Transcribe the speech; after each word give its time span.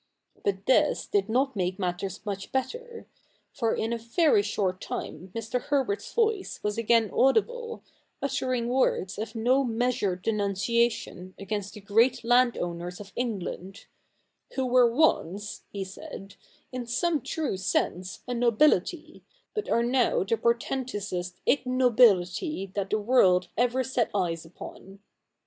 But 0.43 0.65
this 0.65 1.05
did 1.05 1.29
not 1.29 1.55
make 1.55 1.77
matters 1.77 2.25
much 2.25 2.51
better; 2.51 3.05
for 3.53 3.75
in 3.75 3.93
a 3.93 3.99
very 3.99 4.41
short 4.41 4.81
time 4.81 5.31
Mr. 5.35 5.61
Herbert's 5.61 6.11
voice 6.11 6.59
was 6.63 6.75
again 6.75 7.11
audible, 7.13 7.83
uttering 8.19 8.67
words 8.67 9.19
of 9.19 9.35
no 9.35 9.63
measured 9.63 10.23
denunciation 10.23 11.35
against 11.37 11.75
the 11.75 11.81
great 11.81 12.23
land 12.23 12.57
owners 12.57 12.99
of 12.99 13.13
England,' 13.15 13.85
who 14.55 14.65
were 14.65 14.91
once,' 14.91 15.65
he 15.71 15.83
said,' 15.83 16.33
in 16.73 16.87
some 16.87 17.21
true 17.21 17.55
sense 17.55 18.21
a 18.27 18.33
Nobility, 18.33 19.21
but 19.53 19.69
are 19.69 19.83
now 19.83 20.23
the 20.23 20.35
portentousest 20.35 21.35
Ignobility 21.45 22.71
that 22.73 22.89
the 22.89 22.97
world 22.97 23.49
ever 23.55 23.83
set 23.83 24.09
eyes 24.15 24.45
upon.' 24.45 24.97